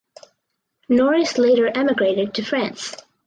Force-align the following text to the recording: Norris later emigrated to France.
Norris 0.89 1.37
later 1.37 1.67
emigrated 1.67 2.33
to 2.33 2.43
France. 2.43 2.95